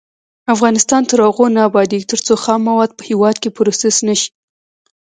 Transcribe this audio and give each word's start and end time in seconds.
افغانستان 0.53 1.01
تر 1.09 1.19
هغو 1.27 1.45
نه 1.55 1.61
ابادیږي، 1.69 2.09
ترڅو 2.11 2.33
خام 2.43 2.61
مواد 2.69 2.91
په 2.95 3.03
هیواد 3.09 3.35
کې 3.41 3.49
پروسس 3.57 3.95
نشي. 4.07 4.29